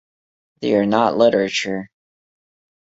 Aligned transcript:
They 0.61 0.73
are 0.77 0.87
not 0.87 1.15
literature. 1.15 1.91